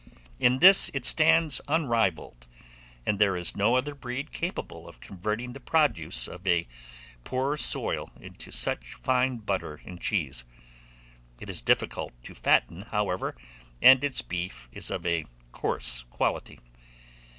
[0.39, 2.47] In this it stands unrivalled,
[3.05, 6.67] and there is no other breed capable of converting the produce of a
[7.23, 10.43] poor soil into such fine butter and cheese.
[11.39, 13.35] It is difficult to fatten, however,
[13.79, 16.57] and its beef is of a coarse quality.